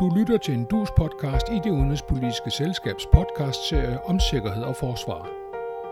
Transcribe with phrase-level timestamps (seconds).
[0.00, 5.28] Du lytter til en dus podcast i det udenrigspolitiske selskabs podcastserie om sikkerhed og forsvar.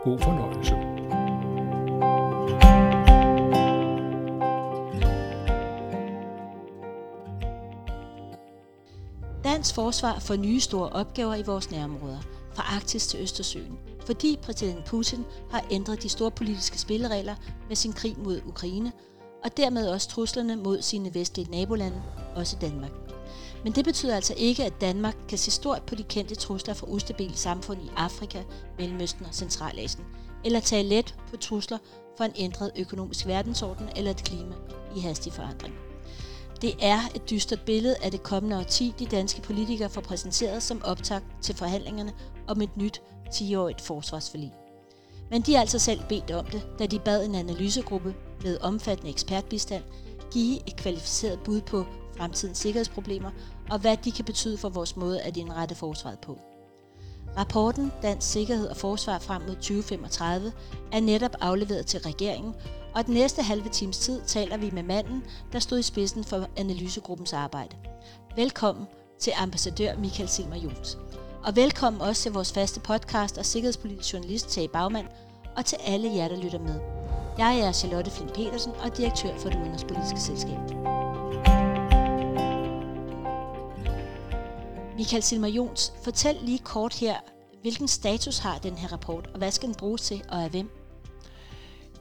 [0.05, 0.75] God fornøjelse.
[9.45, 12.21] Dansk forsvar får nye store opgaver i vores nærområder,
[12.55, 17.35] fra Arktis til Østersøen, fordi præsident Putin har ændret de store politiske spilleregler
[17.69, 18.93] med sin krig mod Ukraine,
[19.45, 22.03] og dermed også truslerne mod sine vestlige nabolande,
[22.37, 23.14] også Danmark.
[23.65, 26.87] Men det betyder altså ikke, at Danmark kan se stort på de kendte trusler fra
[26.87, 28.43] ustabile samfund i Afrika,
[28.79, 30.05] Mellemøsten og Centralasien,
[30.45, 31.79] eller tage let på trusler
[32.17, 34.55] for en ændret økonomisk verdensorden eller et klima
[34.97, 35.75] i hastig forandring.
[36.63, 40.83] Det er et dystert billede af det kommende årti, de danske politikere får præsenteret som
[40.85, 42.13] optakt til forhandlingerne
[42.47, 44.53] om et nyt 10-årigt forsvarsforlig.
[45.31, 49.11] Men de har altså selv bedt om det, da de bad en analysegruppe med omfattende
[49.11, 49.83] ekspertbistand
[50.33, 53.31] give et kvalificeret bud på fremtidens sikkerhedsproblemer
[53.71, 56.39] og hvad de kan betyde for vores måde at indrette forsvaret på.
[57.39, 60.53] Rapporten Dansk Sikkerhed og Forsvar frem mod 2035
[60.93, 62.55] er netop afleveret til regeringen,
[62.95, 66.49] og den næste halve times tid taler vi med manden, der stod i spidsen for
[66.57, 67.77] analysegruppens arbejde.
[68.37, 68.87] Velkommen
[69.21, 70.99] til ambassadør Michael Silmer Jules.
[71.45, 75.07] Og velkommen også til vores faste podcast og sikkerhedspolitisk journalist Tage Bagmand,
[75.57, 76.81] og til alle jer, der lytter med.
[77.39, 81.04] Jeg er Charlotte Flint Petersen og direktør for det udenrigspolitiske selskab.
[84.97, 87.17] Michael Silmer Jons, fortæl lige kort her,
[87.61, 90.71] hvilken status har den her rapport, og hvad skal den bruges til, og af hvem?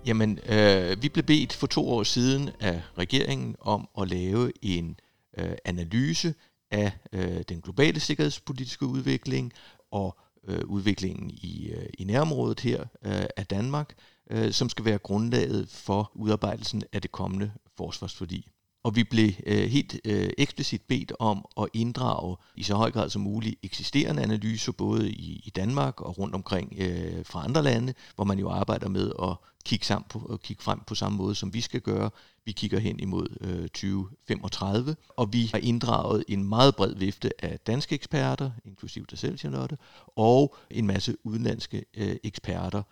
[0.06, 5.00] Jamen, øh, vi blev bedt for to år siden af regeringen om at lave en
[5.38, 6.34] øh, analyse
[6.72, 9.54] af øh, den globale sikkerhedspolitiske udvikling
[9.92, 13.94] og øh, udviklingen i, øh, i nærområdet her øh, af Danmark,
[14.32, 18.53] øh, som skal være grundlaget for udarbejdelsen af det kommende forsvarsforlig.
[18.84, 23.10] Og vi blev øh, helt øh, eksplicit bedt om at inddrage i så høj grad
[23.10, 27.94] som muligt eksisterende analyser, både i, i Danmark og rundt omkring øh, fra andre lande,
[28.16, 29.36] hvor man jo arbejder med at
[29.66, 32.10] kigge, sammen på, at kigge frem på samme måde, som vi skal gøre.
[32.46, 37.60] Vi kigger hen imod øh, 2035, og vi har inddraget en meget bred vifte af
[37.60, 39.78] danske eksperter, inklusiv dig selv, Charlotte,
[40.16, 42.84] og en masse udenlandske øh, eksperter.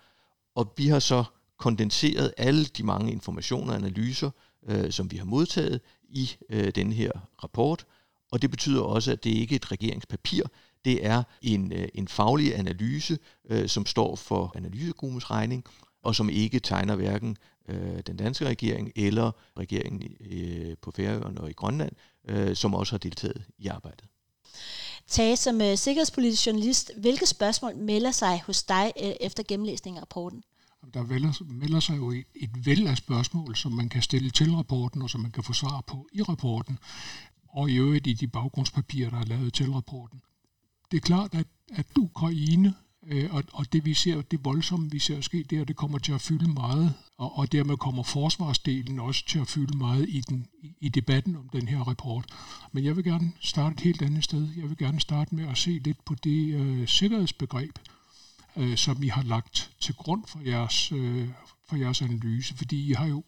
[0.54, 1.24] Og vi har så
[1.58, 4.30] kondenseret alle de mange informationer og analyser,
[4.68, 7.10] øh, som vi har modtaget i øh, den her
[7.44, 7.86] rapport.
[8.32, 10.42] Og det betyder også, at det ikke er et regeringspapir,
[10.84, 13.18] det er en, øh, en faglig analyse,
[13.50, 15.64] øh, som står for analysegruppens regning,
[16.02, 17.36] og som ikke tegner hverken
[17.68, 21.92] øh, den danske regering eller regeringen øh, på Færøerne og i Grønland,
[22.28, 24.04] øh, som også har deltaget i arbejdet.
[25.06, 30.00] Tage som øh, sikkerhedspolitisk journalist, hvilke spørgsmål melder sig hos dig øh, efter gennemlæsning af
[30.00, 30.42] rapporten?
[30.94, 34.54] Der vælger, melder sig jo et, et væld af spørgsmål, som man kan stille til
[34.54, 36.78] rapporten, og som man kan få svar på i rapporten,
[37.48, 40.20] og i øvrigt i de baggrundspapirer, der er lavet til rapporten.
[40.90, 42.74] Det er klart, at, at Ukraine
[43.06, 46.12] øh, og, og det vi ser, det voldsomme vi ser ske der, det kommer til
[46.12, 50.46] at fylde meget, og, og dermed kommer forsvarsdelen også til at fylde meget i, den,
[50.62, 52.24] i, i debatten om den her rapport.
[52.72, 54.48] Men jeg vil gerne starte et helt andet sted.
[54.56, 57.78] Jeg vil gerne starte med at se lidt på det øh, sikkerhedsbegreb,
[58.56, 61.28] øh, som I har lagt til grund for jeres, øh,
[61.68, 63.24] for jeres analyse, fordi I har jo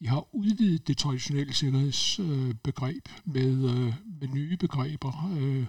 [0.00, 5.32] I har udvidet det traditionelle sikkerhedsbegreb øh, med, øh, med nye begreber.
[5.38, 5.66] Øh,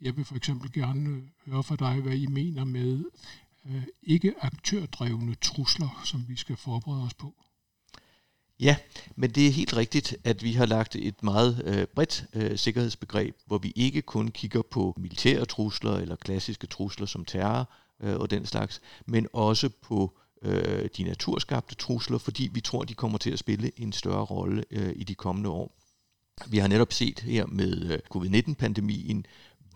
[0.00, 3.04] jeg vil for eksempel gerne høre fra dig, hvad I mener med
[3.66, 7.34] øh, ikke aktørdrevne trusler, som vi skal forberede os på.
[8.60, 8.76] Ja,
[9.16, 13.36] men det er helt rigtigt, at vi har lagt et meget øh, bredt øh, sikkerhedsbegreb,
[13.46, 17.70] hvor vi ikke kun kigger på militære trusler eller klassiske trusler som terror,
[18.02, 22.94] øh, og den slags, men også på øh, de naturskabte trusler, fordi vi tror, de
[22.94, 25.72] kommer til at spille en større rolle øh, i de kommende år.
[26.46, 29.26] Vi har netop set her med øh, covid-19-pandemien,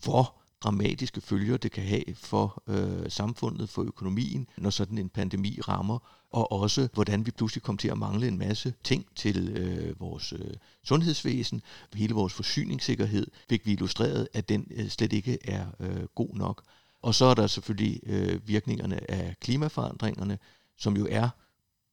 [0.05, 5.59] hvor dramatiske følger det kan have for øh, samfundet, for økonomien, når sådan en pandemi
[5.69, 5.99] rammer,
[6.31, 10.33] og også hvordan vi pludselig kommer til at mangle en masse ting til øh, vores
[10.33, 11.63] øh, sundhedsvæsen,
[11.95, 16.63] hele vores forsyningssikkerhed, fik vi illustreret, at den øh, slet ikke er øh, god nok.
[17.03, 20.39] Og så er der selvfølgelig øh, virkningerne af klimaforandringerne,
[20.79, 21.29] som jo er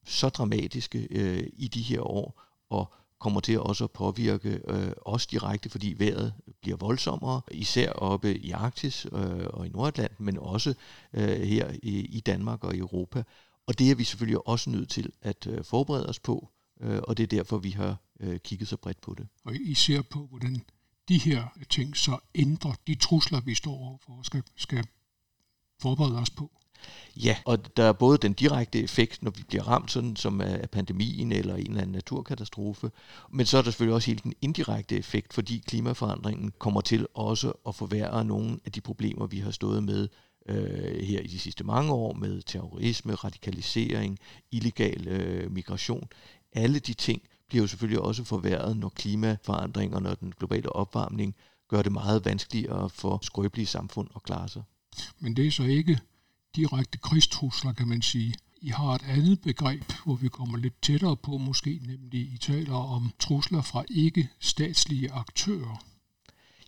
[0.05, 5.27] så dramatiske øh, i de her år, og kommer til også at påvirke øh, os
[5.27, 10.73] direkte, fordi vejret bliver voldsommere, især oppe i Arktis øh, og i Nordatlanten, men også
[11.13, 13.23] øh, her i, i Danmark og i Europa.
[13.67, 16.49] Og det er vi selvfølgelig også nødt til at øh, forberede os på,
[16.81, 19.27] øh, og det er derfor, vi har øh, kigget så bredt på det.
[19.43, 20.61] Og I ser på, hvordan
[21.09, 24.85] de her ting så ændrer de trusler, vi står overfor, skal, skal
[25.79, 26.51] forberede os på?
[27.15, 30.69] Ja, og der er både den direkte effekt, når vi bliver ramt sådan som af
[30.69, 32.91] pandemien eller en eller anden naturkatastrofe,
[33.31, 37.53] men så er der selvfølgelig også hele den indirekte effekt, fordi klimaforandringen kommer til også
[37.67, 40.07] at forværre nogle af de problemer, vi har stået med
[40.49, 44.19] øh, her i de sidste mange år med terrorisme, radikalisering,
[44.51, 46.07] illegal øh, migration.
[46.53, 51.35] Alle de ting bliver jo selvfølgelig også forværret, når klimaforandringerne og den globale opvarmning
[51.67, 54.63] gør det meget vanskeligere for skrøbelige samfund at klare sig.
[55.19, 55.99] Men det er så ikke
[56.55, 58.33] direkte krigstrusler, kan man sige.
[58.61, 62.75] I har et andet begreb, hvor vi kommer lidt tættere på måske, nemlig I taler
[62.75, 65.83] om trusler fra ikke-statslige aktører.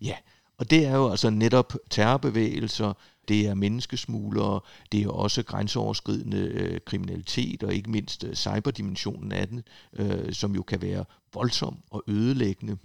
[0.01, 0.15] Ja,
[0.57, 2.93] og det er jo altså netop terrorbevægelser,
[3.27, 4.59] det er menneskesmuglere,
[4.91, 10.55] det er også grænseoverskridende øh, kriminalitet, og ikke mindst øh, cyberdimensionen af den, øh, som
[10.55, 12.77] jo kan være voldsom og ødelæggende.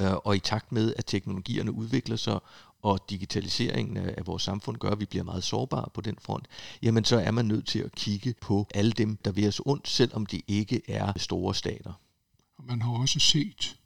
[0.00, 2.38] Øh, og i takt med, at teknologierne udvikler sig,
[2.86, 6.46] og digitaliseringen af vores samfund gør, at vi bliver meget sårbare på den front,
[6.82, 9.88] jamen så er man nødt til at kigge på alle dem, der vil os ondt,
[9.88, 11.92] selvom de ikke er store stater.
[12.68, 13.76] Man har også set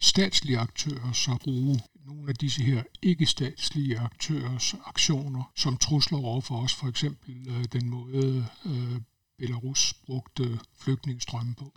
[0.00, 6.62] statslige aktører så bruge nogle af disse her ikke-statslige aktørers aktioner som trusler over for
[6.62, 9.00] os, for eksempel øh, den måde øh,
[9.38, 11.72] Belarus brugte flygtningestrømme på.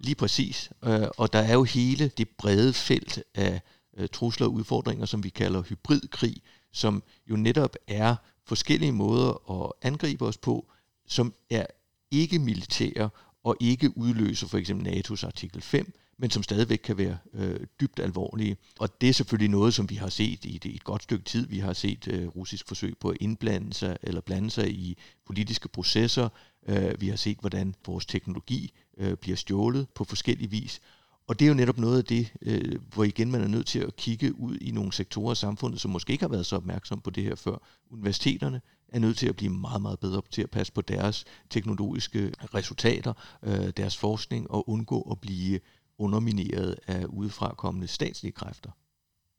[0.00, 3.62] Lige præcis, øh, og der er jo hele det brede felt af
[3.96, 6.36] øh, trusler og udfordringer, som vi kalder hybridkrig,
[6.72, 10.66] som jo netop er forskellige måder at angribe os på,
[11.06, 11.66] som er
[12.10, 13.10] ikke militære
[13.44, 18.00] og ikke udløser for eksempel NATO's artikel 5, men som stadigvæk kan være øh, dybt
[18.00, 18.56] alvorlige.
[18.78, 21.46] Og det er selvfølgelig noget, som vi har set i et, et godt stykke tid.
[21.46, 24.96] Vi har set øh, russisk forsøg på at indblande sig eller blande sig i
[25.26, 26.28] politiske processer.
[26.68, 30.80] Øh, vi har set, hvordan vores teknologi øh, bliver stjålet på forskellige vis.
[31.28, 33.78] Og det er jo netop noget af det, øh, hvor igen man er nødt til
[33.78, 37.00] at kigge ud i nogle sektorer af samfundet, som måske ikke har været så opmærksom
[37.00, 37.56] på det her før.
[37.90, 42.32] Universiteterne er nødt til at blive meget, meget bedre til at passe på deres teknologiske
[42.54, 43.12] resultater,
[43.42, 45.60] øh, deres forskning, og undgå at blive
[45.98, 48.70] undermineret af udefrakommende statslige kræfter.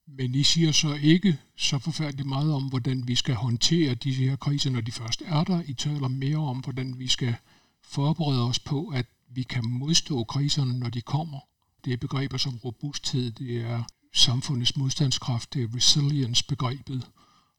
[0.07, 4.35] Men I siger så ikke så forfærdeligt meget om, hvordan vi skal håndtere disse her
[4.35, 5.61] kriser, når de først er der.
[5.65, 7.35] I taler mere om, hvordan vi skal
[7.83, 11.39] forberede os på, at vi kan modstå kriserne, når de kommer.
[11.85, 13.83] Det er begreber som robusthed, det er
[14.13, 17.07] samfundets modstandskraft, det er resilience-begrebet.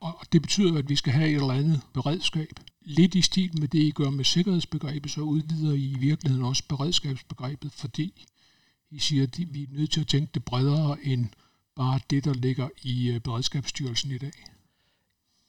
[0.00, 2.60] Og det betyder, at vi skal have et eller andet beredskab.
[2.80, 6.62] Lidt i stil med det, I gør med sikkerhedsbegrebet, så udvider I i virkeligheden også
[6.68, 8.26] beredskabsbegrebet, fordi
[8.90, 11.26] I siger, at vi er nødt til at tænke det bredere end
[11.76, 14.32] bare det, der ligger i øh, Beredskabsstyrelsen i dag.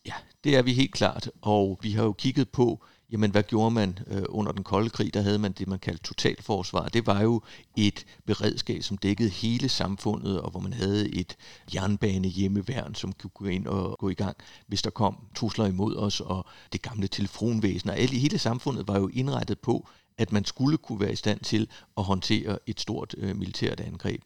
[0.06, 0.14] Ja,
[0.44, 4.00] det er vi helt klart, og vi har jo kigget på, jamen hvad gjorde man
[4.08, 5.14] øh, under den kolde krig?
[5.14, 6.88] Der havde man det, man kaldte totalforsvar.
[6.88, 7.42] Det var jo
[7.78, 11.36] et beredskab, som dækkede hele samfundet, og hvor man havde et
[11.74, 15.96] jernbane hjemmeværn, som kunne gå ind og gå i gang, hvis der kom trusler imod
[15.96, 17.90] os, og det gamle telefonvæsen.
[17.90, 21.68] Og hele samfundet var jo indrettet på, at man skulle kunne være i stand til
[21.98, 24.22] at håndtere et stort øh, militært angreb.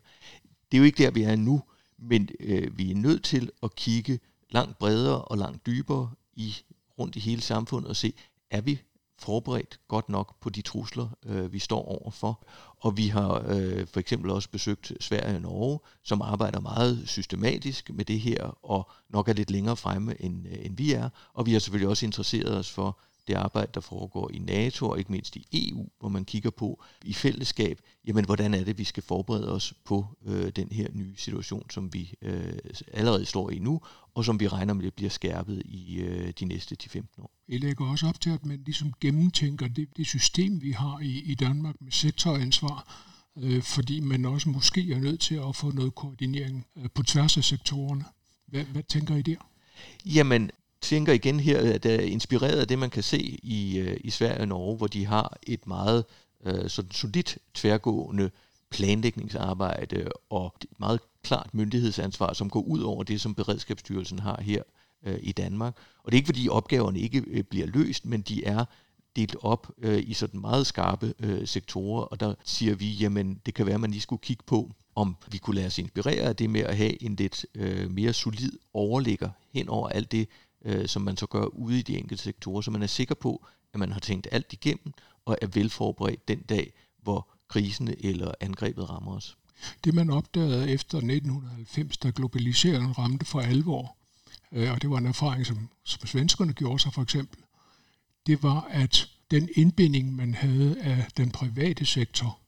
[0.72, 1.62] Det er jo ikke der, vi er nu,
[2.00, 4.20] men øh, vi er nødt til at kigge
[4.50, 6.56] langt bredere og langt dybere i
[7.00, 8.14] rundt i hele samfundet og se,
[8.54, 8.82] er vi
[9.20, 12.46] forberedt godt nok på de trusler, øh, vi står overfor.
[12.80, 17.92] Og vi har øh, for eksempel også besøgt Sverige og Norge, som arbejder meget systematisk
[17.94, 21.10] med det her, og nok er lidt længere fremme, end, øh, end vi er.
[21.34, 25.00] Og vi har selvfølgelig også interesseret os for, det arbejde, der foregår i NATO og
[25.00, 28.84] ikke mindst i EU, hvor man kigger på i fællesskab, jamen hvordan er det, vi
[28.84, 32.54] skal forberede os på øh, den her nye situation, som vi øh,
[32.94, 33.82] allerede står i nu,
[34.16, 37.32] og som vi regner med, bliver skærpet i øh, de næste 10-15 år.
[37.50, 41.20] Jeg lægger også op til, at man ligesom gennemtænker det, det system, vi har i,
[41.20, 45.96] i Danmark med sektoransvar, øh, fordi man også måske er nødt til at få noget
[45.96, 48.06] koordinering øh, på tværs af sektorerne.
[48.48, 49.36] Hvad, hvad tænker I der?
[50.06, 50.52] Jamen,
[50.84, 54.10] tænker igen her, at det er inspireret af det, man kan se i, øh, i
[54.10, 56.06] Sverige og Norge, hvor de har et meget
[56.46, 58.30] øh, sådan solidt tværgående
[58.70, 64.64] planlægningsarbejde og et meget klart myndighedsansvar, som går ud over det, som Beredskabsstyrelsen har her
[65.06, 65.76] øh, i Danmark.
[66.04, 68.66] Og det er ikke, fordi opgaverne ikke øh, bliver løst, men de er
[69.16, 73.54] delt op øh, i sådan meget skarpe øh, sektorer, og der siger vi, jamen det
[73.54, 76.36] kan være, at man lige skulle kigge på, om vi kunne lade os inspirere af
[76.36, 80.28] det med at have en lidt øh, mere solid overligger hen over alt det,
[80.64, 83.46] øh, som man så gør ude i de enkelte sektorer, så man er sikker på,
[83.74, 84.94] at man har tænkt alt igennem
[85.26, 89.38] og er velforberedt den dag, hvor krisen eller angrebet rammer os.
[89.84, 93.96] Det man opdagede efter 1990, da globaliseringen ramte for alvor,
[94.52, 97.40] øh, og det var en erfaring, som, som svenskerne gjorde sig for eksempel,
[98.28, 102.40] det var, at den indbinding, man havde af den private sektor,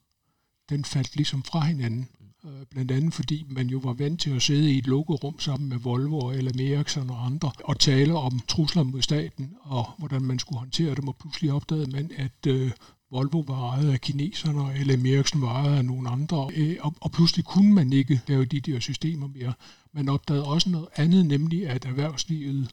[0.70, 2.10] den faldt ligesom fra hinanden.
[2.46, 5.40] Øh, blandt andet fordi man jo var vant til at sidde i et lukket rum
[5.40, 10.22] sammen med Volvo eller Ericsson og andre og tale om trusler mod staten og hvordan
[10.22, 12.72] man skulle håndtere dem, og pludselig opdagede man, at øh,
[13.12, 17.12] Volvo var ejet af kineserne, eller Ericsson var ejet af nogle andre, øh, og, og
[17.12, 19.54] pludselig kunne man ikke lave de der systemer mere.
[19.94, 22.70] Man opdagede også noget andet, nemlig at erhvervslivet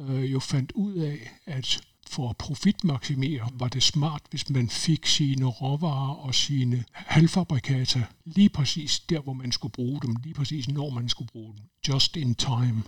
[0.00, 1.80] øh, jo fandt ud af, at
[2.12, 8.48] for at profitmaksimere var det smart, hvis man fik sine råvarer og sine halvfabrikata lige
[8.48, 11.62] præcis der, hvor man skulle bruge dem, lige præcis når man skulle bruge dem.
[11.88, 12.82] Just in time.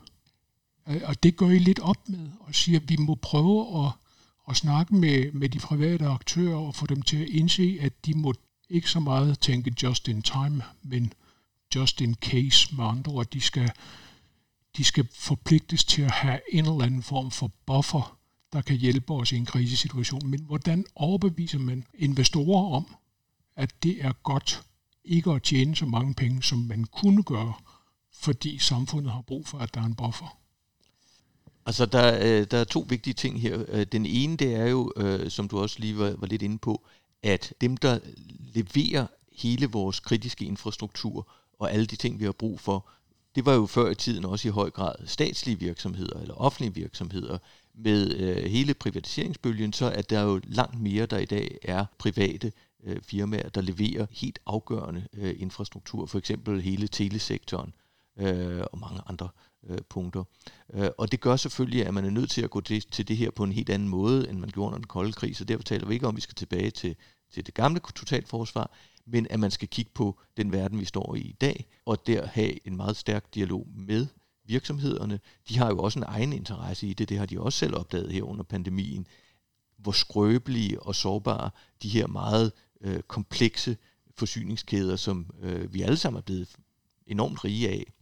[0.87, 3.93] Og det går I lidt op med og siger, at vi må prøve at,
[4.49, 8.15] at snakke med, med de private aktører og få dem til at indse, at de
[8.15, 8.35] må
[8.71, 11.13] ikke så meget tænke just in time, men
[11.75, 13.31] just in case med andre ord.
[13.31, 13.71] De skal,
[14.77, 18.19] de skal forpligtes til at have en eller anden form for buffer,
[18.55, 20.27] der kan hjælpe os i en krisesituation.
[20.27, 22.95] Men hvordan overbeviser man investorer om,
[23.57, 24.63] at det er godt
[25.05, 27.55] ikke at tjene så mange penge, som man kunne gøre,
[28.13, 30.39] fordi samfundet har brug for, at der er en buffer?
[31.67, 33.65] Altså, der, øh, der er to vigtige ting her.
[33.69, 36.59] Øh, den ene, det er jo, øh, som du også lige var, var lidt inde
[36.59, 36.87] på,
[37.23, 37.99] at dem, der
[38.55, 42.89] leverer hele vores kritiske infrastruktur og alle de ting, vi har brug for,
[43.35, 47.39] det var jo før i tiden også i høj grad statslige virksomheder eller offentlige virksomheder.
[47.75, 52.53] Med øh, hele privatiseringsbølgen, så at der jo langt mere, der i dag er private
[52.85, 57.75] øh, firmaer, der leverer helt afgørende øh, infrastruktur, for eksempel hele telesektoren
[58.19, 59.29] øh, og mange andre
[59.69, 60.25] øh, punkter.
[60.75, 63.17] Øh, og det gør selvfølgelig, at man er nødt til at gå til, til det
[63.17, 65.63] her på en helt anden måde, end man gjorde under den kolde krig, så derfor
[65.63, 66.97] taler vi ikke om, at vi skal tilbage til,
[67.33, 68.71] til det gamle totalforsvar,
[69.07, 72.27] men at man skal kigge på den verden, vi står i i dag, og der
[72.27, 74.07] have en meget stærk dialog med
[74.45, 75.21] virksomhederne.
[75.49, 78.13] De har jo også en egen interesse i det, det har de også selv opdaget
[78.13, 79.07] her under pandemien,
[79.77, 81.51] hvor skrøbelige og sårbare
[81.83, 83.77] de her meget øh, komplekse
[84.17, 86.57] forsyningskæder, som øh, vi alle sammen er blevet
[87.07, 87.93] enormt rige af,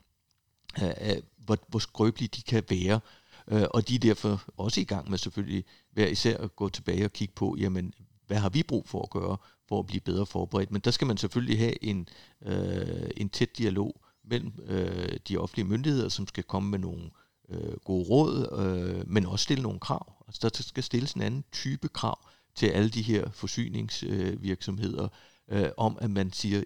[0.83, 3.01] øh, hvor, hvor skrøbelige de kan være.
[3.49, 7.05] Øh, og de er derfor også i gang med selvfølgelig hver især at gå tilbage
[7.05, 7.95] og kigge på, jamen,
[8.27, 9.37] hvad har vi brug for at gøre
[9.69, 10.71] for at blive bedre forberedt.
[10.71, 12.09] Men der skal man selvfølgelig have en,
[12.43, 17.11] øh, en tæt dialog mellem øh, de offentlige myndigheder, som skal komme med nogle
[17.49, 20.25] øh, gode råd, øh, men også stille nogle krav.
[20.29, 22.19] Altså der skal stilles en anden type krav
[22.55, 25.09] til alle de her forsyningsvirksomheder,
[25.49, 26.63] øh, om at man siger,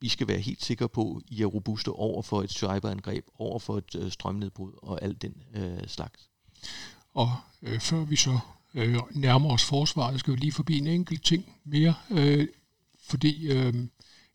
[0.00, 3.58] I skal være helt sikre på, at I er robuste over for et cyberangreb, over
[3.58, 6.30] for et øh, strømnedbrud og alt den øh, slags.
[7.14, 7.30] Og
[7.62, 8.38] øh, før vi så
[8.74, 12.48] øh, nærmer os forsvaret, skal vi lige forbi en enkelt ting mere, øh,
[13.00, 13.74] fordi øh,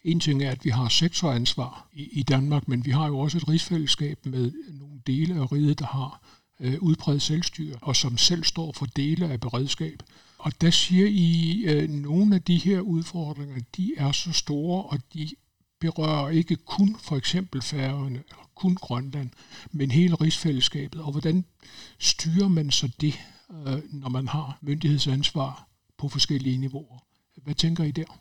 [0.04, 3.38] en ting er, at vi har sektoransvar i, i Danmark, men vi har jo også
[3.38, 6.22] et rigsfællesskab med nogle dele af riget, der har
[6.60, 10.04] øh, udbredt selvstyre, og som selv står for dele af beredskab.
[10.38, 14.84] Og der siger I, at øh, nogle af de her udfordringer, de er så store,
[14.84, 15.30] og de
[15.80, 19.30] berører ikke kun for eksempel Færøerne, eller kun Grønland,
[19.72, 21.02] men hele rigsfællesskabet.
[21.02, 21.46] Og hvordan
[22.00, 23.20] styrer man så det?
[23.52, 27.06] øh, når man har myndighedsansvar på forskellige niveauer.
[27.36, 28.20] Hvad tænker I der?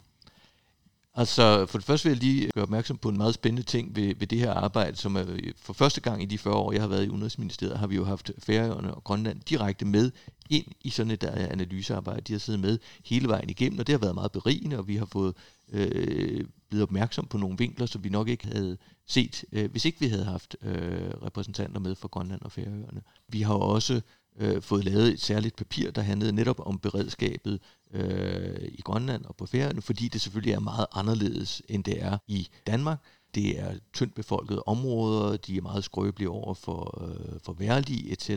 [1.18, 4.14] Altså, for det første vil jeg lige gøre opmærksom på en meget spændende ting ved,
[4.18, 6.80] ved det her arbejde, som er øh, for første gang i de 40 år, jeg
[6.80, 10.10] har været i Udenrigsministeriet, har vi jo haft Færøerne og Grønland direkte med
[10.50, 12.20] ind i sådan et øh, analysearbejde.
[12.20, 14.96] De har siddet med hele vejen igennem, og det har været meget berigende, og vi
[14.96, 15.34] har fået
[15.72, 20.00] øh, blevet opmærksom på nogle vinkler, som vi nok ikke havde set, øh, hvis ikke
[20.00, 23.02] vi havde haft øh, repræsentanter med fra Grønland og Færøerne.
[23.28, 24.00] Vi har også
[24.38, 29.36] øh, fået lavet et særligt papir, der handlede netop om beredskabet øh, i Grønland og
[29.36, 32.98] på Færøerne, fordi det selvfølgelig er meget anderledes, end det er i Danmark.
[33.34, 38.30] Det er tyndt befolkede områder, de er meget skrøbelige over for, øh, for værlige etc.,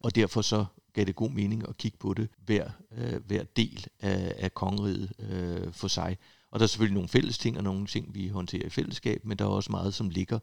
[0.00, 3.86] og derfor så gav det god mening at kigge på det hver, øh, hver del
[4.00, 6.18] af, af kongeriget øh, for sig.
[6.50, 9.38] Og der er selvfølgelig nogle fælles ting og nogle ting, vi håndterer i fællesskab, men
[9.38, 10.38] der er også meget, som ligger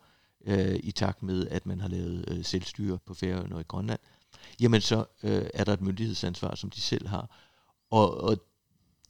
[0.46, 4.00] øh, i takt med, at man har lavet øh, selvstyre på Færøerne og i Grønland
[4.60, 7.30] jamen så øh, er der et myndighedsansvar, som de selv har.
[7.90, 8.38] Og, og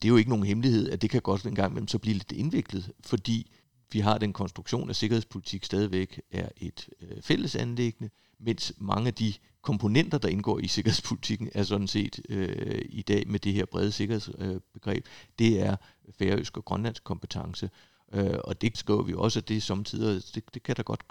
[0.02, 2.14] det er jo ikke nogen hemmelighed, at det kan godt en gang imellem så blive
[2.14, 3.52] lidt indviklet, fordi
[3.92, 8.10] vi har den konstruktion, at sikkerhedspolitik stadigvæk er et øh, fælles anlæggende,
[8.40, 13.28] mens mange af de komponenter, der indgår i sikkerhedspolitikken, er sådan set øh, i dag
[13.28, 15.76] med det her brede sikkerhedsbegreb, øh, det er
[16.20, 17.70] færøsk og grønlandsk kompetence.
[18.14, 21.04] Øh, og det skriver vi også, at det samtidig, det, det kan da godt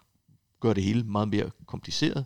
[0.61, 2.25] gøre det hele meget mere kompliceret.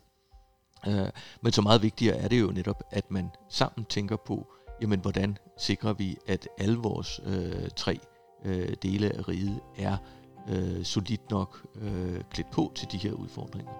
[0.87, 1.09] Øh,
[1.41, 4.47] men så meget vigtigere er det jo netop, at man sammen tænker på,
[4.83, 7.99] jamen hvordan sikrer vi, at alle vores øh, tre
[8.45, 9.97] øh, dele af riget er
[10.49, 13.73] øh, solidt nok øh, klædt på til de her udfordringer.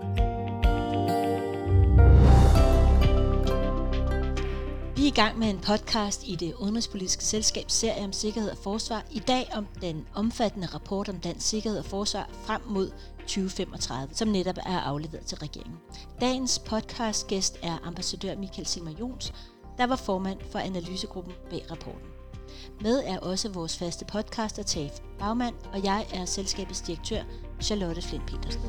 [0.00, 0.29] Mm.
[5.00, 9.04] Vi i gang med en podcast i det udenrigspolitiske selskabs serie om sikkerhed og forsvar.
[9.10, 12.90] I dag om den omfattende rapport om dansk sikkerhed og forsvar frem mod
[13.20, 15.76] 2035, som netop er afleveret til regeringen.
[16.20, 19.32] Dagens podcastgæst er ambassadør Michael Simmer Jons,
[19.78, 22.08] der var formand for analysegruppen bag rapporten.
[22.80, 27.22] Med er også vores faste podcaster Taf Bagmand, og jeg er selskabets direktør
[27.60, 28.60] Charlotte Flint Petersen.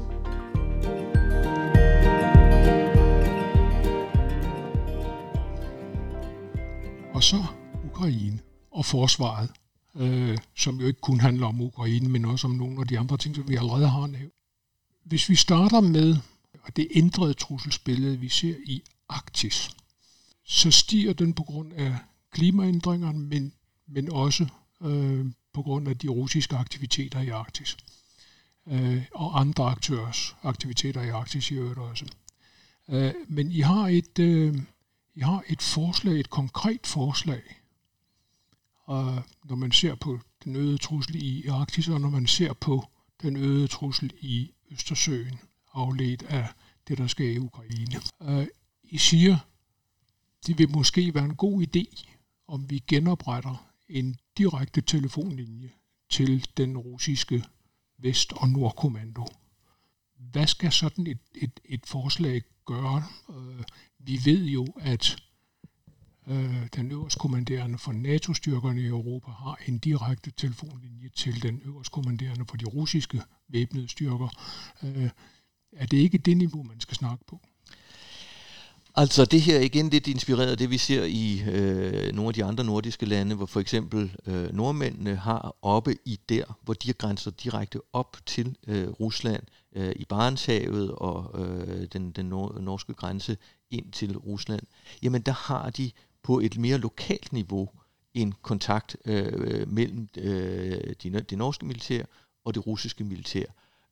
[7.21, 7.45] Og så
[7.85, 8.39] Ukraine
[8.71, 9.49] og forsvaret,
[9.95, 13.17] øh, som jo ikke kun handler om Ukraine, men også om nogle af de andre
[13.17, 14.33] ting, som vi allerede har nævnt.
[15.03, 16.17] Hvis vi starter med
[16.75, 19.69] det ændrede trusselsbillede, vi ser i Arktis,
[20.43, 21.97] så stiger den på grund af
[22.31, 23.53] klimaændringerne, men,
[23.87, 24.47] men også
[24.81, 27.77] øh, på grund af de russiske aktiviteter i Arktis.
[28.67, 32.05] Øh, og andre aktørers aktiviteter i Arktis i øvrigt også.
[32.89, 34.55] Øh, men I har et, øh,
[35.15, 37.41] jeg har et forslag, et konkret forslag,
[38.83, 42.87] og når man ser på den øgede trussel i Arktis, og når man ser på
[43.21, 45.39] den øgede trussel i Østersøen,
[45.73, 46.47] afledt af
[46.87, 47.95] det, der sker i Ukraine.
[48.21, 48.47] Øh,
[48.83, 49.37] I siger,
[50.47, 52.13] det vil måske være en god idé,
[52.47, 55.71] om vi genopretter en direkte telefonlinje
[56.09, 57.43] til den russiske
[57.97, 59.27] Vest- og Nordkommando.
[60.17, 63.03] Hvad skal sådan et, et, et forslag gøre?
[63.29, 63.63] Øh,
[63.99, 65.17] vi ved jo, at
[66.27, 72.57] øh, den øverstkommanderende for NATO-styrkerne i Europa har en direkte telefonlinje til den øverstkommanderende for
[72.57, 74.27] de russiske væbnede styrker.
[74.83, 75.09] Øh,
[75.71, 77.39] er det ikke det niveau, man skal snakke på?
[78.95, 82.43] Altså det her igen lidt inspireret af det, vi ser i øh, nogle af de
[82.43, 87.31] andre nordiske lande, hvor for eksempel øh, nordmændene har oppe i der, hvor de grænser
[87.31, 89.43] direkte op til øh, Rusland,
[89.75, 93.37] øh, i Barentshavet og øh, den, den nor- norske grænse
[93.71, 94.63] ind til Rusland,
[95.01, 95.91] jamen der har de
[96.23, 97.69] på et mere lokalt niveau
[98.13, 102.03] en kontakt øh, mellem øh, de, norske militær
[102.45, 103.45] og det russiske militær.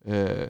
[0.06, 0.48] Øh,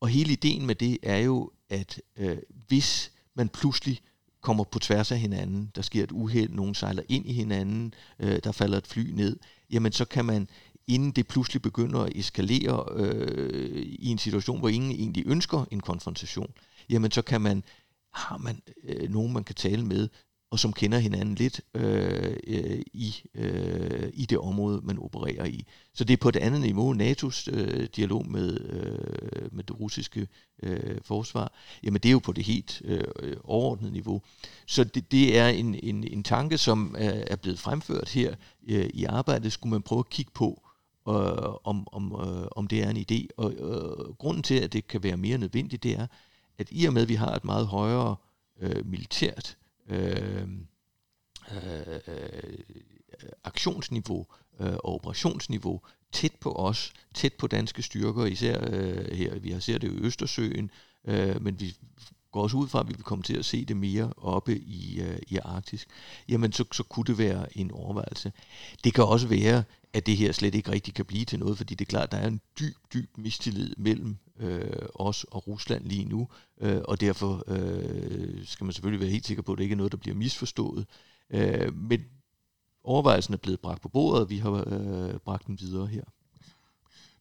[0.00, 2.38] og hele ideen med det er jo, at øh,
[2.68, 4.00] hvis man pludselig
[4.40, 8.40] kommer på tværs af hinanden, der sker et uheld, nogen sejler ind i hinanden, øh,
[8.44, 9.36] der falder et fly ned,
[9.70, 10.48] jamen så kan man,
[10.88, 15.80] inden det pludselig begynder at eskalere øh, i en situation, hvor ingen egentlig ønsker en
[15.80, 16.52] konfrontation,
[16.90, 17.64] jamen så kan man,
[18.14, 20.08] har man øh, nogen, man kan tale med,
[20.54, 25.66] og som kender hinanden lidt øh, øh, i, øh, i det område, man opererer i.
[25.94, 30.28] Så det er på et andet niveau, NATO's øh, dialog med, øh, med det russiske
[30.62, 34.22] øh, forsvar, jamen det er jo på det helt øh, overordnede niveau.
[34.66, 38.34] Så det, det er en, en, en tanke, som er, er blevet fremført her
[38.68, 40.63] øh, i arbejdet, skulle man prøve at kigge på,
[41.08, 43.26] øh, om, om, øh, om det er en idé.
[43.36, 46.06] Og øh, grunden til, at det kan være mere nødvendigt, det er,
[46.58, 48.16] at i og med, at vi har et meget højere
[48.60, 49.56] øh, militært
[49.88, 50.48] øh,
[51.52, 52.08] øh,
[53.44, 54.26] aktionsniveau
[54.60, 55.80] øh, og operationsniveau
[56.12, 60.04] tæt på os, tæt på danske styrker, især øh, her, vi har ser det i
[60.04, 60.70] Østersøen,
[61.04, 61.76] øh, men vi
[62.32, 65.00] går også ud fra, at vi vil komme til at se det mere oppe i,
[65.00, 65.86] øh, i Arktis,
[66.28, 68.32] jamen så, så kunne det være en overvejelse.
[68.84, 71.74] Det kan også være, at det her slet ikke rigtig kan blive til noget, fordi
[71.74, 75.84] det er klart, at der er en dyb, dyb mistillid mellem øh, os og Rusland
[75.84, 76.28] lige nu,
[76.60, 79.76] øh, og derfor øh, skal man selvfølgelig være helt sikker på, at det ikke er
[79.76, 80.86] noget, der bliver misforstået.
[81.30, 82.04] Øh, men
[82.84, 86.04] overvejelsen er blevet bragt på bordet, og vi har øh, bragt den videre her.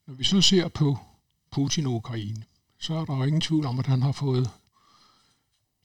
[0.08, 0.98] Når vi så ser på
[1.52, 2.44] Putin og Ukraine,
[2.80, 4.50] så er der jo ingen tvivl om, at han har fået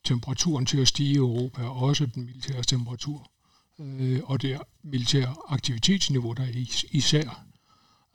[0.05, 3.31] temperaturen til at stige i Europa, og også den militære temperatur,
[3.79, 6.53] øh, og det militære aktivitetsniveau, der er
[6.91, 7.45] især.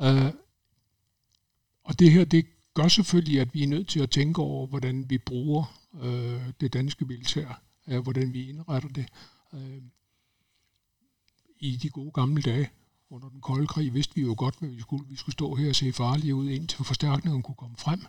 [0.02, 0.34] Øh,
[1.84, 5.10] og det her, det gør selvfølgelig, at vi er nødt til at tænke over, hvordan
[5.10, 9.06] vi bruger øh, det danske militær, øh, hvordan vi indretter det.
[9.54, 9.82] Øh,
[11.60, 12.70] I de gode gamle dage,
[13.10, 15.10] under den kolde krig, vidste vi jo godt, hvad vi skulle.
[15.10, 18.06] Vi skulle stå her og se farlige ud, indtil forstærkningen kunne komme frem.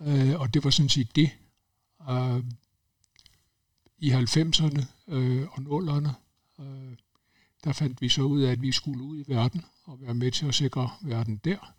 [0.00, 1.30] Øh, og det var sådan set det.
[2.10, 2.44] Øh,
[3.98, 6.08] I 90'erne øh, og 0'erne,
[6.60, 6.96] øh,
[7.64, 10.30] der fandt vi så ud af, at vi skulle ud i verden og være med
[10.30, 11.74] til at sikre verden der.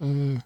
[0.00, 0.40] Øh,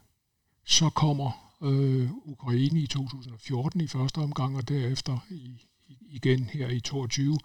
[0.64, 6.80] så kommer øh, Ukraine i 2014 i første omgang, og derefter i, igen her i
[6.80, 7.38] 2022.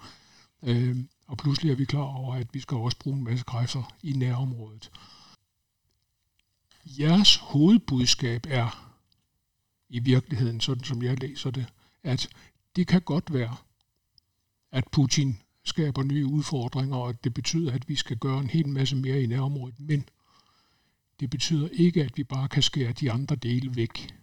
[0.64, 3.94] Øh, og pludselig er vi klar over, at vi skal også bruge en masse kræfter
[4.04, 4.92] i nærområdet.
[6.86, 8.94] Jeres hovedbudskab er
[9.90, 11.66] i virkeligheden, sådan som jeg læser det,
[12.04, 12.30] at
[12.76, 13.56] det kan godt være,
[14.72, 18.96] at Putin skaber nye udfordringer, og det betyder, at vi skal gøre en hel masse
[18.96, 20.10] mere i nærområdet, men
[21.20, 24.14] det betyder ikke, at vi bare kan skære de andre dele væk.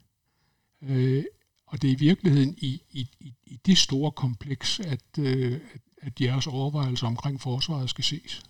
[0.83, 1.25] Øh,
[1.67, 5.61] og det er i virkeligheden i, i, i, i det store kompleks, at, øh,
[6.03, 8.43] at, jeres overvejelser omkring forsvaret skal ses?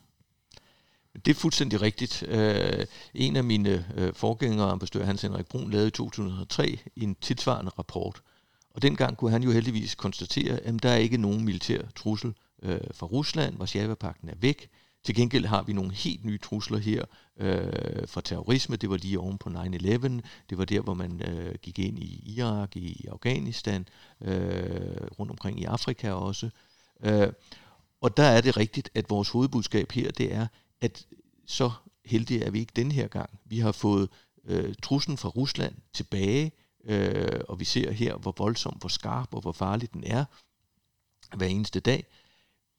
[1.25, 2.23] Det er fuldstændig rigtigt.
[2.29, 7.71] Øh, en af mine øh, forgængere, ambassadør Hans Henrik Brun, lavede i 2003 en tilsvarende
[7.79, 8.23] rapport.
[8.71, 12.81] Og dengang kunne han jo heldigvis konstatere, at der er ikke nogen militær trussel øh,
[12.95, 13.59] fra Rusland.
[13.59, 14.71] Varsjava-pakten er væk.
[15.05, 17.05] Til gengæld har vi nogle helt nye trusler her
[17.37, 18.77] øh, fra terrorisme.
[18.77, 20.09] Det var lige oven på 9-11.
[20.51, 23.89] Det var der, hvor man øh, gik ind i Irak, i Afghanistan,
[24.21, 26.51] øh, rundt omkring i Afrika også.
[27.03, 27.29] Øh,
[28.01, 30.47] og der er det rigtigt, at vores hovedbudskab her, det er,
[30.81, 31.07] at
[31.47, 31.71] så
[32.05, 33.31] heldige er vi ikke den her gang.
[33.45, 34.09] Vi har fået
[34.45, 36.53] øh, truslen fra Rusland tilbage,
[36.85, 40.25] øh, og vi ser her, hvor voldsom, hvor skarp og hvor farlig den er
[41.37, 42.07] hver eneste dag.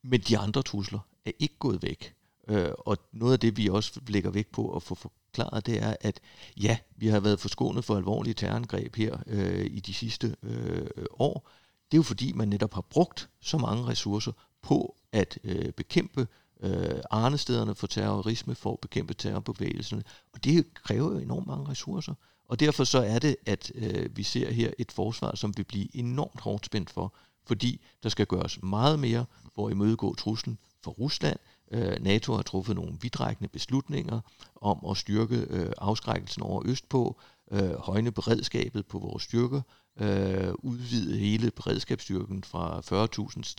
[0.10, 2.16] Men de andre trusler er ikke gået væk.
[2.48, 5.96] Øh, og noget af det, vi også lægger vægt på at få forklaret, det er,
[6.02, 6.20] at
[6.58, 11.50] ja, vi har været forskånet for alvorlige terrorangreb her øh, i de sidste øh, år.
[11.92, 16.28] Det er jo fordi, man netop har brugt så mange ressourcer på at øh, bekæmpe
[16.60, 20.04] øh, arnestederne for terrorisme, for at bekæmpe terrorbevægelserne.
[20.34, 22.14] Og det kræver jo enormt mange ressourcer.
[22.48, 25.96] Og derfor så er det, at øh, vi ser her et forsvar, som vil blive
[25.96, 27.14] enormt hårdt spændt for,
[27.46, 31.40] fordi der skal gøres meget mere for at imødegå truslen for Rusland.
[31.72, 34.22] Øh, NATO har truffet nogle vidtrækkende beslutninger
[34.62, 37.20] om at styrke øh, afskrækkelsen over Østpå,
[37.52, 39.62] øh, højne beredskabet på vores styrker,
[40.00, 43.56] øh, udvide hele beredskabsstyrken fra 40.000 til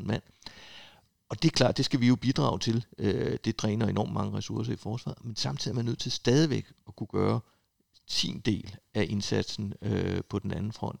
[0.00, 0.22] 300.000 mand.
[1.28, 2.84] Og det er klart, det skal vi jo bidrage til.
[2.98, 6.72] Øh, det dræner enormt mange ressourcer i forsvaret, men samtidig er man nødt til stadigvæk
[6.88, 7.40] at kunne gøre
[8.06, 11.00] sin del af indsatsen øh, på den anden front.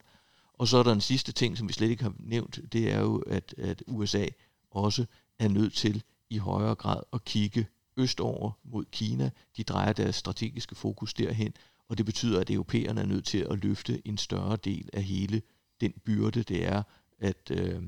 [0.58, 3.00] Og så er der en sidste ting, som vi slet ikke har nævnt, det er
[3.00, 4.26] jo, at, at USA
[4.70, 5.06] også
[5.38, 9.30] er nødt til i højere grad at kigge østover mod Kina.
[9.56, 11.52] De drejer deres strategiske fokus derhen,
[11.88, 15.42] og det betyder, at europæerne er nødt til at løfte en større del af hele
[15.80, 16.82] den byrde, det er
[17.18, 17.82] at øh,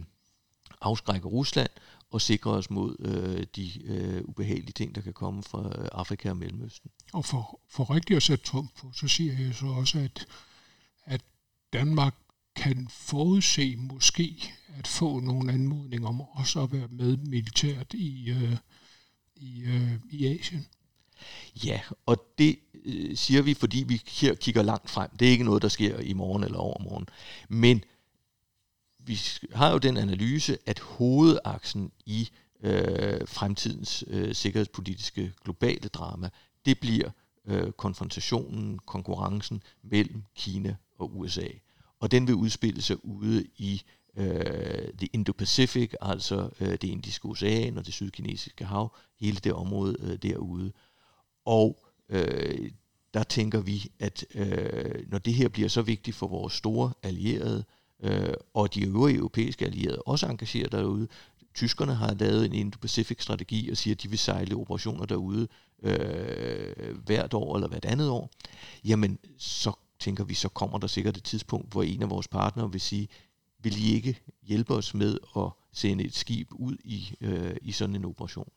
[0.80, 1.70] afskrække Rusland
[2.10, 6.30] og sikre os mod øh, de øh, ubehagelige ting, der kan komme fra øh, Afrika
[6.30, 6.90] og Mellemøsten.
[7.12, 10.26] Og for, for rigtigt at sætte trump på, så siger jeg så også, at,
[11.04, 11.24] at
[11.72, 12.14] Danmark
[12.56, 18.56] kan forudse måske at få nogle anmodninger om også at være med militært i, øh,
[19.36, 20.66] i, øh, i Asien.
[21.64, 25.10] Ja, og det øh, siger vi, fordi vi her kigger langt frem.
[25.10, 27.06] Det er ikke noget, der sker i morgen eller overmorgen.
[27.48, 27.84] Men
[28.98, 29.20] vi
[29.54, 32.28] har jo den analyse, at hovedaksen i
[32.62, 36.30] øh, fremtidens øh, sikkerhedspolitiske globale drama,
[36.66, 37.10] det bliver
[37.46, 41.48] øh, konfrontationen, konkurrencen mellem Kina og USA.
[42.00, 43.82] Og den vil udspille sig ude i
[44.16, 49.96] øh, det Indo-Pacific, altså øh, det indiske ocean og det sydkinesiske hav, hele det område
[50.00, 50.72] øh, derude.
[51.44, 52.70] Og øh,
[53.14, 57.64] der tænker vi, at øh, når det her bliver så vigtigt for vores store allierede,
[58.02, 61.08] øh, og de øvrige europæiske allierede også engagerer derude,
[61.56, 65.48] Tyskerne har lavet en Indo-Pacific-strategi og siger, at de vil sejle operationer derude
[65.82, 68.30] øh, hvert år eller hvert andet år.
[68.84, 72.72] Jamen, så tænker vi, så kommer der sikkert et tidspunkt, hvor en af vores partnere
[72.72, 73.08] vil sige,
[73.58, 77.96] vil I ikke hjælpe os med at sende et skib ud i, øh, i sådan
[77.96, 78.48] en operation?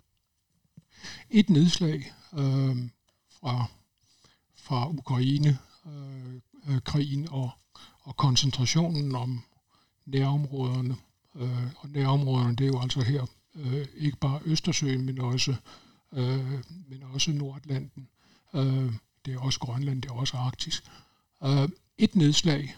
[1.30, 2.78] Et nedslag øh,
[3.30, 3.66] fra,
[4.56, 7.52] fra Ukraine-krigen øh, øh og,
[8.02, 9.44] og koncentrationen om
[10.06, 10.96] nærområderne.
[11.36, 13.26] Øh, og nærområderne, det er jo altså her
[13.56, 15.56] øh, ikke bare Østersøen, men også,
[16.14, 18.08] øh, men også Nordatlanten.
[18.54, 18.94] Øh,
[19.26, 20.84] det er også Grønland, det er også Arktis.
[21.44, 22.76] Øh, et nedslag,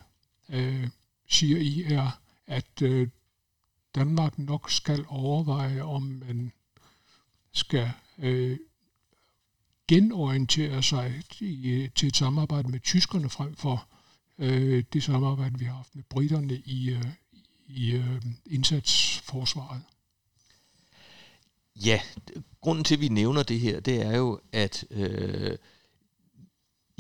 [0.50, 0.88] øh,
[1.30, 3.08] siger I, er, at øh,
[3.96, 6.52] Danmark nok skal overveje, om man
[7.54, 8.58] skal øh,
[9.88, 13.88] genorientere sig i, til et samarbejde med tyskerne frem for
[14.38, 17.06] øh, det samarbejde, vi har haft med britterne i, øh,
[17.68, 19.82] i øh, indsatsforsvaret.
[21.76, 22.02] Ja,
[22.62, 25.58] grunden til, at vi nævner det her, det er jo, at øh,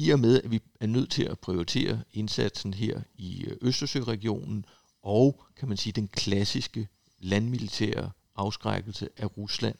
[0.02, 4.66] i og med, at vi er nødt til at prioritere indsatsen her i øh, Østersøregionen,
[5.04, 6.88] og kan man sige den klassiske
[7.20, 9.76] landmilitære afskrækkelse af Rusland,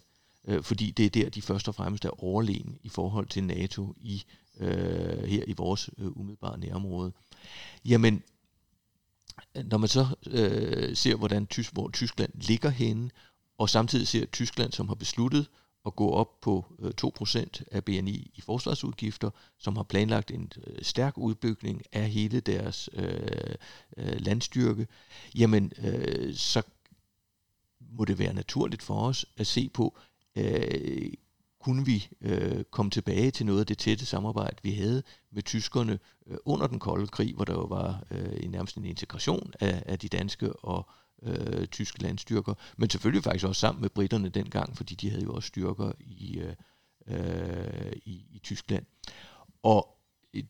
[0.48, 3.94] øh, fordi det er der, de først og fremmest er overlegen i forhold til NATO
[3.98, 4.24] i
[4.60, 7.12] øh, her i vores øh, umiddelbare nærområde.
[7.86, 8.24] Jamen,
[9.66, 13.10] når man så øh, ser, hvordan Tys- hvor Tyskland ligger henne,
[13.58, 15.48] og samtidig ser Tyskland, som har besluttet
[15.86, 20.76] at gå op på øh, 2% af BNI i forsvarsudgifter, som har planlagt en øh,
[20.82, 23.56] stærk udbygning af hele deres øh,
[23.98, 24.88] øh, landstyrke,
[25.36, 26.62] jamen øh, så
[27.80, 29.98] må det være naturligt for os at se på,
[30.36, 31.14] øh,
[31.60, 36.00] kunne vi øh, komme tilbage til noget af det tætte samarbejde, vi havde med tyskerne
[36.28, 40.00] øh, under den kolde krig, hvor der jo var øh, nærmest en integration af, af
[40.00, 40.90] de danske og
[41.24, 45.34] øh, tyske landstyrker, men selvfølgelig faktisk også sammen med britterne dengang, fordi de havde jo
[45.34, 46.56] også styrker i, øh,
[47.08, 48.86] øh, i, i Tyskland.
[49.64, 49.98] Og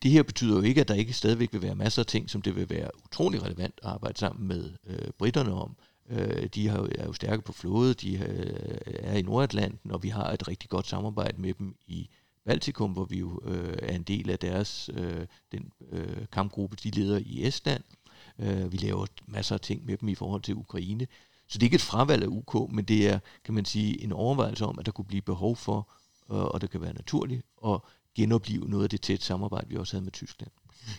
[0.02, 2.42] det her betyder jo ikke, at der ikke stadigvæk vil være masser af ting, som
[2.42, 5.76] det vil være utrolig relevant at arbejde sammen med øh, britterne om.
[6.10, 10.08] Øh, de har, er jo stærke på flåde, de øh, er i Nordatlanten, og vi
[10.08, 12.08] har et rigtig godt samarbejde med dem i
[12.44, 16.90] Baltikum, hvor vi jo øh, er en del af deres øh, den øh, kampgruppe, de
[16.90, 17.82] leder i Estland.
[17.82, 18.01] Øh,
[18.38, 21.06] Øh, vi laver masser af ting med dem i forhold til Ukraine.
[21.48, 24.12] Så det er ikke et fravalg af UK, men det er, kan man sige, en
[24.12, 25.88] overvejelse om, at der kunne blive behov for,
[26.30, 27.80] øh, og det kan være naturligt, at
[28.14, 30.50] genopleve noget af det tæt samarbejde, vi også havde med Tyskland.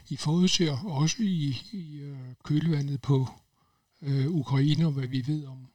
[0.09, 3.27] I forudser også i, i øh, kølvandet på
[4.01, 5.67] øh, Ukraine, hvad vi ved om,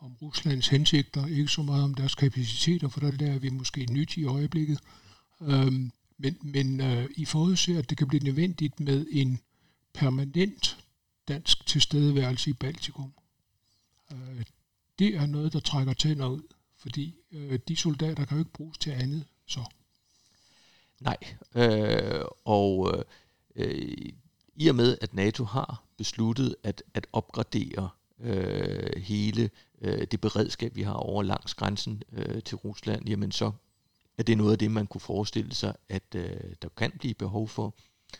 [0.00, 4.16] om Ruslands hensigter, ikke så meget om deres kapaciteter, for der lærer vi måske nyt
[4.16, 4.80] i øjeblikket.
[5.40, 9.40] Øhm, men men øh, I forudser, at det kan blive nødvendigt med en
[9.96, 10.78] permanent
[11.28, 13.12] dansk tilstedeværelse i Baltikum.
[14.12, 14.44] Øh,
[14.98, 16.42] det er noget, der trækker tænder ud,
[16.76, 19.64] fordi øh, de soldater kan jo ikke bruges til andet så.
[21.00, 21.16] Nej,
[21.54, 23.04] øh, og
[23.56, 23.96] øh,
[24.54, 27.88] i og med, at NATO har besluttet at, at opgradere
[28.20, 33.52] øh, hele øh, det beredskab, vi har over langs grænsen øh, til Rusland, jamen så
[34.18, 37.48] er det noget af det, man kunne forestille sig, at øh, der kan blive behov
[37.48, 37.74] for,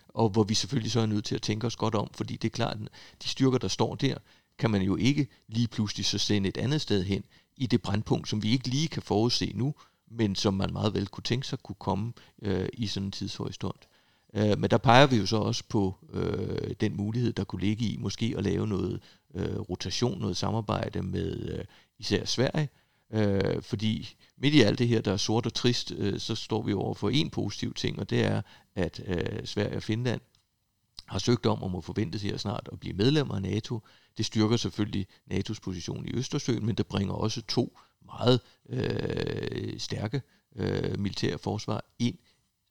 [0.08, 2.48] og hvor vi selvfølgelig så er nødt til at tænke os godt om, fordi det
[2.48, 2.88] er klart, at
[3.22, 4.14] de styrker, der står der,
[4.58, 7.24] kan man jo ikke lige pludselig så sende et andet sted hen
[7.56, 9.74] i det brandpunkt, som vi ikke lige kan forudse nu,
[10.10, 13.88] men som man meget vel kunne tænke sig kunne komme øh, i sådan en tidshorisont.
[14.34, 17.84] Øh, men der peger vi jo så også på øh, den mulighed, der kunne ligge
[17.84, 19.00] i måske at lave noget
[19.34, 21.64] øh, rotation, noget samarbejde med øh,
[21.98, 22.68] især Sverige,
[23.12, 26.62] øh, fordi midt i alt det her, der er sort og trist, øh, så står
[26.62, 28.42] vi over for en positiv ting, og det er,
[28.74, 30.20] at øh, Sverige og Finland
[31.06, 33.80] har søgt om og må forventes her snart at blive medlemmer af NATO.
[34.18, 40.22] Det styrker selvfølgelig NATO's position i Østersøen, men det bringer også to meget øh, stærke
[40.56, 42.18] øh, militære forsvar ind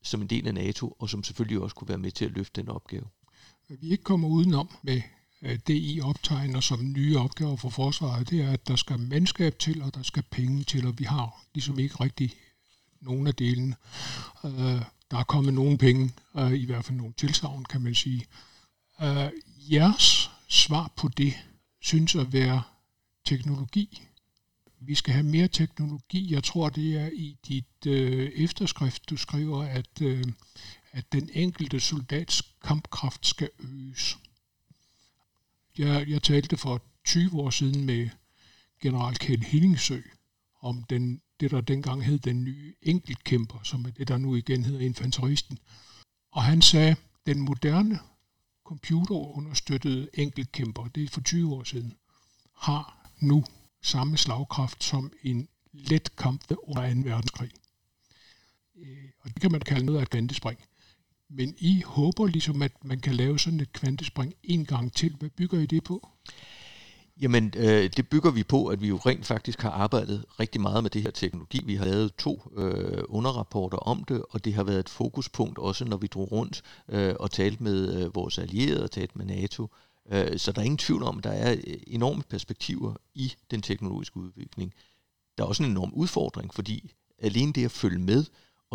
[0.03, 2.61] som en del af NATO, og som selvfølgelig også kunne være med til at løfte
[2.61, 3.07] den opgave.
[3.69, 5.01] Vi ikke kommer udenom med
[5.45, 9.59] Øh, det, I optegner som nye opgaver for forsvaret, det er, at der skal mandskab
[9.59, 12.33] til, og der skal penge til, og vi har ligesom ikke rigtig
[13.01, 13.75] nogen af delene.
[14.45, 14.81] Øh,
[15.11, 18.25] der er kommet nogle penge, øh, i hvert fald nogle tilsavn, kan man sige.
[19.01, 19.29] Øh,
[19.71, 21.33] jeres svar på det
[21.81, 22.61] synes at være
[23.25, 24.01] teknologi.
[24.79, 26.33] Vi skal have mere teknologi.
[26.33, 30.23] Jeg tror, det er i dit øh, efterskrift, du skriver, at, øh,
[30.91, 34.17] at den enkelte soldats kampkraft skal øges.
[35.77, 38.09] Jeg, jeg talte for 20 år siden med
[38.81, 40.01] general Kjeld Hillingsø
[40.61, 44.65] om den, det, der dengang hed den nye enkeltkæmper, som er det, der nu igen
[44.65, 45.59] hedder infanteristen.
[46.31, 47.99] Og han sagde, den moderne
[48.65, 51.93] computerunderstøttede enkeltkæmper, det er for 20 år siden,
[52.55, 53.45] har nu
[53.81, 56.99] samme slagkraft som en let kamp under 2.
[57.09, 57.51] verdenskrig.
[58.75, 60.59] Øh, og det kan man kalde noget af et kvantespring.
[61.29, 65.15] Men I håber ligesom, at man kan lave sådan et kvantespring en gang til.
[65.19, 66.09] Hvad bygger I det på?
[67.21, 70.83] Jamen, øh, det bygger vi på, at vi jo rent faktisk har arbejdet rigtig meget
[70.83, 71.61] med det her teknologi.
[71.65, 75.85] Vi har lavet to øh, underrapporter om det, og det har været et fokuspunkt også,
[75.85, 79.67] når vi drog rundt øh, og talte med øh, vores allierede og talte med NATO.
[80.11, 83.61] Øh, så der er ingen tvivl om, at der er øh, enorme perspektiver i den
[83.61, 84.73] teknologiske udvikling.
[85.37, 88.25] Der er også en enorm udfordring, fordi alene det at følge med,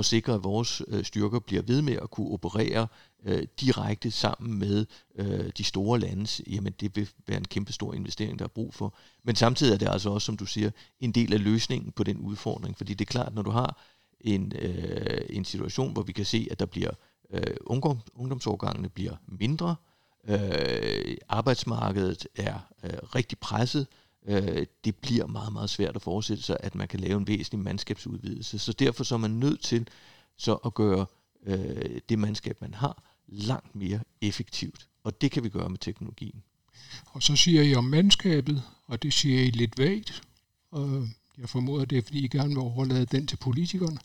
[0.00, 2.86] og sikre, at vores øh, styrker bliver ved med at kunne operere
[3.24, 7.94] øh, direkte sammen med øh, de store landes, jamen det vil være en kæmpe stor
[7.94, 8.94] investering, der er brug for.
[9.22, 12.18] Men samtidig er det altså også, som du siger, en del af løsningen på den
[12.18, 13.78] udfordring, fordi det er klart, når du har
[14.20, 16.90] en, øh, en situation, hvor vi kan se, at der bliver
[17.32, 19.76] øh, ungdom, ungdomsårgangene bliver mindre,
[20.28, 23.86] øh, arbejdsmarkedet er øh, rigtig presset,
[24.26, 27.64] øh, det bliver meget, meget svært at forestille sig, at man kan lave en væsentlig
[27.64, 28.58] mandskabsudvidelse.
[28.58, 29.88] Så derfor så er man nødt til
[30.36, 31.06] så at gøre
[31.46, 34.88] øh, det mandskab, man har, langt mere effektivt.
[35.04, 36.42] Og det kan vi gøre med teknologien.
[37.06, 40.22] Og så siger I om mandskabet, og det siger I lidt vagt.
[40.70, 43.98] Og jeg formoder, det er, fordi I gerne vil overlade den til politikerne,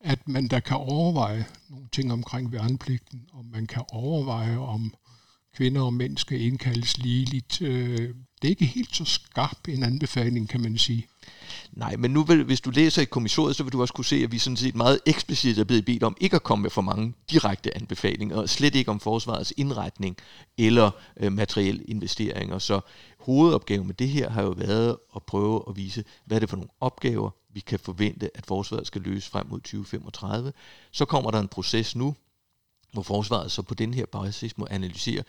[0.00, 4.94] at man der kan overveje nogle ting omkring værnepligten, og man kan overveje, om
[5.54, 7.62] kvinder og mænd skal indkaldes ligeligt.
[7.62, 11.06] Øh, det er ikke helt så skarp en anbefaling, kan man sige.
[11.72, 14.16] Nej, men nu vil, hvis du læser i kommissoriet, så vil du også kunne se,
[14.16, 16.82] at vi sådan set meget eksplicit er blevet bedt om ikke at komme med for
[16.82, 20.16] mange direkte anbefalinger, og slet ikke om forsvarets indretning
[20.58, 22.58] eller øh, materielle investeringer.
[22.58, 22.80] Så
[23.18, 26.56] hovedopgaven med det her har jo været at prøve at vise, hvad er det for
[26.56, 30.52] nogle opgaver, vi kan forvente, at forsvaret skal løse frem mod 2035.
[30.90, 32.14] Så kommer der en proces nu,
[32.92, 35.22] hvor forsvaret så på den her basis må analysere,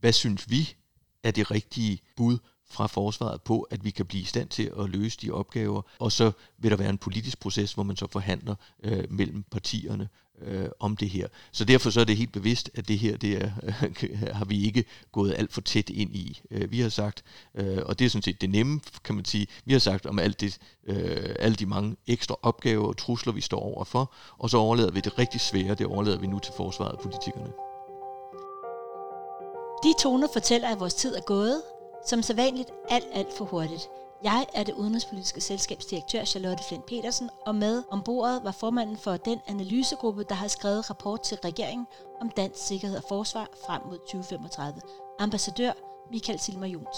[0.00, 0.74] hvad synes vi
[1.22, 2.38] er det rigtige bud
[2.72, 6.12] fra forsvaret på, at vi kan blive i stand til at løse de opgaver, og
[6.12, 8.54] så vil der være en politisk proces, hvor man så forhandler
[8.84, 10.08] øh, mellem partierne
[10.40, 11.28] øh, om det her.
[11.52, 14.64] Så derfor så er det helt bevidst, at det her det er, øh, har vi
[14.66, 16.40] ikke gået alt for tæt ind i.
[16.50, 19.46] Øh, vi har sagt, øh, og det er sådan set det nemme, kan man sige,
[19.64, 23.40] vi har sagt om alt det, øh, alle de mange ekstra opgaver og trusler, vi
[23.40, 26.92] står overfor, og så overlader vi det rigtig svære, det overlader vi nu til forsvaret
[26.92, 27.52] og politikerne.
[29.82, 31.62] De toner fortæller, at vores tid er gået,
[32.06, 33.88] som sædvanligt alt, alt for hurtigt.
[34.24, 39.16] Jeg er det udenrigspolitiske selskabs direktør Charlotte Flint Petersen, og med ombordet var formanden for
[39.16, 41.86] den analysegruppe, der har skrevet rapport til regeringen
[42.20, 44.80] om dansk sikkerhed og forsvar frem mod 2035.
[45.18, 45.72] Ambassadør
[46.10, 46.96] Michael Silmer Jons.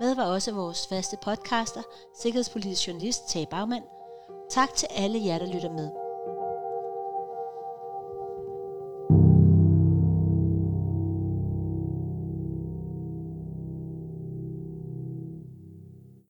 [0.00, 1.82] Med var også vores faste podcaster,
[2.14, 3.84] sikkerhedspolitisk journalist Tage Bagmand.
[4.50, 6.01] Tak til alle jer, der lytter med.